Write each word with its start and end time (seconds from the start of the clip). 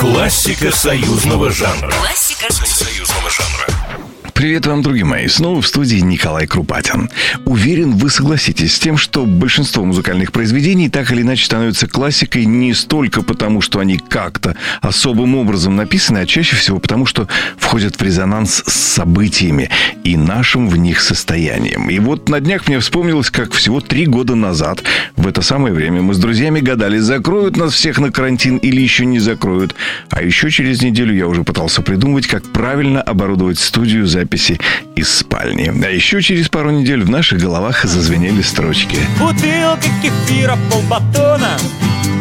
Классика 0.00 0.70
союзного 0.70 1.50
жанра. 1.50 1.90
Классика 1.90 2.52
союзного 2.52 3.30
жанра. 3.30 3.67
Привет 4.38 4.66
вам, 4.66 4.82
друзья 4.82 5.04
мои. 5.04 5.26
Снова 5.26 5.60
в 5.60 5.66
студии 5.66 5.96
Николай 5.96 6.46
Крупатин. 6.46 7.10
Уверен, 7.44 7.96
вы 7.96 8.08
согласитесь 8.08 8.76
с 8.76 8.78
тем, 8.78 8.96
что 8.96 9.26
большинство 9.26 9.84
музыкальных 9.84 10.30
произведений 10.30 10.88
так 10.88 11.10
или 11.10 11.22
иначе 11.22 11.44
становятся 11.44 11.88
классикой 11.88 12.44
не 12.44 12.72
столько 12.72 13.22
потому, 13.22 13.60
что 13.60 13.80
они 13.80 13.98
как-то 13.98 14.54
особым 14.80 15.34
образом 15.34 15.74
написаны, 15.74 16.18
а 16.18 16.26
чаще 16.26 16.54
всего 16.54 16.78
потому, 16.78 17.04
что 17.04 17.26
входят 17.56 17.96
в 17.96 18.02
резонанс 18.02 18.62
с 18.64 18.72
событиями 18.74 19.70
и 20.04 20.16
нашим 20.16 20.68
в 20.68 20.76
них 20.76 21.00
состоянием. 21.00 21.90
И 21.90 21.98
вот 21.98 22.28
на 22.28 22.38
днях 22.38 22.68
мне 22.68 22.78
вспомнилось, 22.78 23.30
как 23.30 23.52
всего 23.52 23.80
три 23.80 24.06
года 24.06 24.36
назад, 24.36 24.84
в 25.16 25.26
это 25.26 25.42
самое 25.42 25.74
время, 25.74 26.00
мы 26.00 26.14
с 26.14 26.18
друзьями 26.18 26.60
гадали, 26.60 26.98
закроют 26.98 27.56
нас 27.56 27.72
всех 27.72 27.98
на 27.98 28.12
карантин 28.12 28.58
или 28.58 28.80
еще 28.80 29.04
не 29.04 29.18
закроют. 29.18 29.74
А 30.10 30.22
еще 30.22 30.48
через 30.48 30.80
неделю 30.80 31.12
я 31.12 31.26
уже 31.26 31.42
пытался 31.42 31.82
придумать, 31.82 32.28
как 32.28 32.44
правильно 32.44 33.02
оборудовать 33.02 33.58
студию 33.58 34.06
за 34.06 34.27
записи 34.28 34.58
из 34.94 35.08
спальни. 35.08 35.72
А 35.84 35.90
еще 35.90 36.20
через 36.20 36.48
пару 36.48 36.70
недель 36.70 37.02
в 37.02 37.10
наших 37.10 37.40
головах 37.40 37.84
зазвенели 37.84 38.42
строчки. 38.42 38.98
Бутылка 39.18 39.88
кефира, 40.02 40.58
полбатона, 40.70 41.56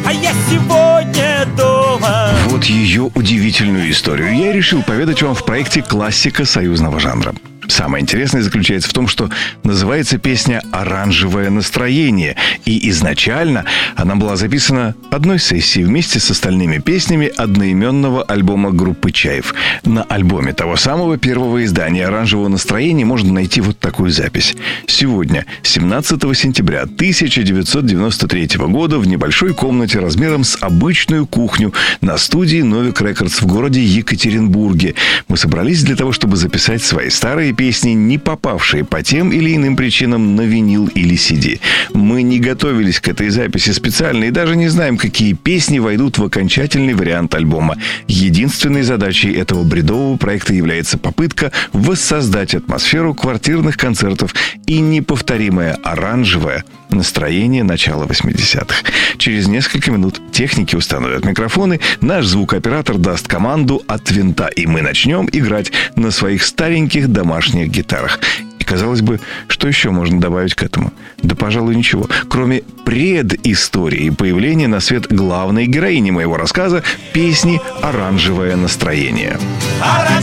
а 0.05 0.13
я 0.13 0.31
сегодня 0.49 1.45
дома. 1.57 2.29
Вот 2.47 2.63
ее 2.65 3.11
удивительную 3.13 3.91
историю 3.91 4.37
я 4.37 4.53
решил 4.53 4.83
поведать 4.83 5.21
вам 5.21 5.35
в 5.35 5.43
проекте 5.43 5.81
«Классика 5.81 6.45
союзного 6.45 6.99
жанра». 6.99 7.33
Самое 7.67 8.01
интересное 8.01 8.41
заключается 8.41 8.89
в 8.89 8.93
том, 8.93 9.07
что 9.07 9.29
называется 9.63 10.17
песня 10.17 10.61
«Оранжевое 10.71 11.49
настроение». 11.49 12.35
И 12.65 12.89
изначально 12.89 13.65
она 13.95 14.15
была 14.15 14.35
записана 14.35 14.95
одной 15.11 15.39
сессией 15.39 15.85
вместе 15.85 16.19
с 16.19 16.31
остальными 16.31 16.79
песнями 16.79 17.27
одноименного 17.27 18.23
альбома 18.23 18.71
группы 18.71 19.11
«Чаев». 19.11 19.53
На 19.83 20.03
альбоме 20.03 20.53
того 20.53 20.75
самого 20.75 21.17
первого 21.17 21.63
издания 21.63 22.07
«Оранжевого 22.07 22.47
настроения» 22.47 23.05
можно 23.05 23.33
найти 23.33 23.61
вот 23.61 23.79
такую 23.79 24.11
запись. 24.11 24.55
Сегодня, 24.85 25.45
17 25.63 26.21
сентября 26.37 26.83
1993 26.83 28.49
года, 28.67 28.97
в 28.97 29.07
небольшой 29.07 29.53
комнате 29.53 29.99
размером 29.99 30.43
с 30.43 30.57
обычную 30.61 31.25
кухню 31.25 31.73
на 32.01 32.17
студии 32.17 32.61
«Новик 32.61 33.01
Рекордс» 33.01 33.41
в 33.41 33.45
городе 33.45 33.83
Екатеринбурге 33.83 34.95
мы 35.27 35.37
собрались 35.37 35.83
для 35.83 35.95
того, 35.95 36.11
чтобы 36.11 36.37
записать 36.37 36.81
свои 36.83 37.09
старые 37.09 37.53
песни, 37.57 37.91
не 37.91 38.17
попавшие 38.17 38.85
по 38.85 39.01
тем 39.01 39.31
или 39.31 39.55
иным 39.55 39.75
причинам 39.75 40.35
на 40.35 40.41
винил 40.41 40.87
или 40.87 41.15
CD. 41.15 41.59
Мы 41.93 42.21
не 42.21 42.39
готовились 42.39 42.99
к 42.99 43.09
этой 43.09 43.29
записи 43.29 43.71
специально 43.71 44.25
и 44.25 44.31
даже 44.31 44.55
не 44.55 44.69
знаем, 44.69 44.97
какие 44.97 45.33
песни 45.33 45.79
войдут 45.79 46.19
в 46.19 46.23
окончательный 46.23 46.93
вариант 46.93 47.33
альбома. 47.35 47.75
Единственной 48.07 48.83
задачей 48.83 49.33
этого 49.33 49.63
бредового 49.63 50.17
проекта 50.17 50.53
является 50.53 50.97
попытка 50.97 51.51
воссоздать 51.73 52.53
атмосферу 52.53 53.15
квартирных 53.15 53.75
концертов 53.75 54.35
и 54.67 54.79
неповторимое 54.79 55.73
оранжевое 55.83 56.63
настроение 56.89 57.63
начала 57.63 58.05
80-х. 58.05 58.75
Через 59.17 59.47
несколько 59.47 59.91
минут 59.91 60.21
техники 60.31 60.75
установят 60.75 61.25
микрофоны, 61.25 61.79
наш 62.01 62.25
звукооператор 62.25 62.97
даст 62.97 63.27
команду 63.27 63.83
от 63.87 64.09
винта, 64.11 64.47
и 64.47 64.65
мы 64.67 64.81
начнем 64.81 65.27
играть 65.31 65.71
на 65.95 66.11
своих 66.11 66.43
стареньких 66.43 67.09
домашних 67.09 67.46
гитарах. 67.53 68.19
И 68.59 68.63
казалось 68.63 69.01
бы, 69.01 69.19
что 69.47 69.67
еще 69.67 69.91
можно 69.91 70.19
добавить 70.19 70.55
к 70.55 70.63
этому? 70.63 70.91
Да, 71.21 71.35
пожалуй, 71.35 71.75
ничего. 71.75 72.07
Кроме 72.29 72.63
предыстории 72.85 74.09
появления 74.09 74.67
на 74.67 74.79
свет 74.79 75.07
главной 75.07 75.65
героини 75.67 76.11
моего 76.11 76.37
рассказа 76.37 76.83
песни 77.13 77.61
«Оранжевое 77.81 78.55
настроение». 78.55 79.37
Оранжевое 79.81 80.16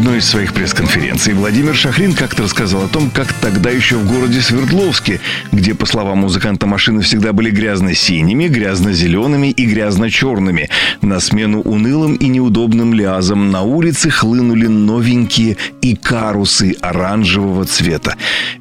одной 0.00 0.20
из 0.20 0.30
своих 0.30 0.54
пресс-конференций. 0.54 1.34
Владимир 1.34 1.74
Шахрин 1.74 2.14
как-то 2.14 2.44
рассказал 2.44 2.84
о 2.84 2.88
том, 2.88 3.10
как 3.10 3.30
тогда 3.34 3.68
еще 3.68 3.96
в 3.96 4.10
городе 4.10 4.40
Свердловске, 4.40 5.20
где, 5.52 5.74
по 5.74 5.84
словам 5.84 6.20
музыканта, 6.20 6.66
машины 6.66 7.02
всегда 7.02 7.34
были 7.34 7.50
грязно-синими, 7.50 8.48
грязно-зелеными 8.48 9.48
и 9.48 9.66
грязно-черными, 9.66 10.70
на 11.02 11.20
смену 11.20 11.60
унылым 11.60 12.14
и 12.14 12.28
неудобным 12.28 12.94
лязам 12.94 13.50
на 13.50 13.60
улице 13.60 14.08
хлынули 14.08 14.68
новенькие 14.68 15.58
икарусы 15.82 16.76
оранжевого 16.80 17.66
цвета. 17.66 18.16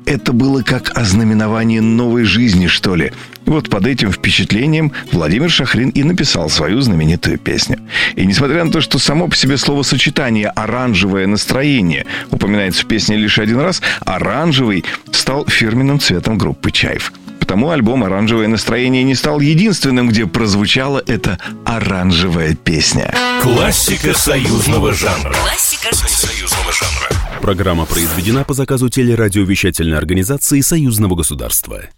Это 0.06 0.34
было 0.34 0.62
как 0.62 0.92
ознаменование 0.98 1.80
новой 1.80 2.26
жизни, 2.26 2.68
что 2.68 2.96
ли– 2.96 3.14
вот 3.50 3.70
под 3.70 3.88
этим 3.88 4.12
впечатлением 4.12 4.92
Владимир 5.12 5.50
Шахрин 5.50 5.90
и 5.90 6.04
написал 6.04 6.50
свою 6.50 6.82
знаменитую 6.82 7.38
песню. 7.38 7.80
И 8.16 8.26
несмотря 8.26 8.64
на 8.64 8.72
то, 8.72 8.82
что 8.82 9.00
само 9.00 9.28
по 9.28 9.36
себе 9.36 9.58
словосочетание 9.58 10.50
«оранжевое 10.50 11.28
настроение» 11.28 12.06
упоминается 12.32 12.84
в 12.84 12.88
песне 12.88 13.18
лишь 13.18 13.40
один 13.40 13.60
раз, 13.60 13.82
оранжевый 14.06 14.86
стал 15.12 15.46
фирменным 15.48 16.00
цветом 16.00 16.38
группы 16.38 16.72
«Чайф». 16.72 17.12
Потому 17.40 17.72
альбом 17.72 18.04
«Оранжевое 18.04 18.48
настроение» 18.48 19.02
не 19.02 19.16
стал 19.16 19.40
единственным, 19.40 20.10
где 20.10 20.28
прозвучала 20.28 21.02
эта 21.08 21.40
оранжевая 21.66 22.54
песня. 22.54 23.12
Классика 23.42 24.14
союзного 24.14 24.94
жанра. 24.94 25.34
Классика 25.34 25.96
союзного 25.96 26.72
жанра. 26.72 27.10
Программа 27.42 27.86
произведена 27.86 28.44
по 28.44 28.54
заказу 28.54 28.90
телерадиовещательной 28.90 29.98
организации 29.98 30.62
Союзного 30.62 31.16
государства. 31.16 31.81